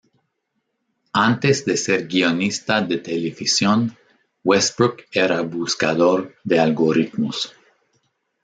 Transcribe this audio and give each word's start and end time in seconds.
Antes 1.27 1.63
de 1.63 1.77
ser 1.77 2.07
guionista 2.07 2.81
de 2.81 2.97
televisión, 2.97 3.95
Westbrook 4.43 5.05
era 5.11 5.43
buscador 5.43 6.33
de 6.43 6.59
algoritmos. 6.59 7.53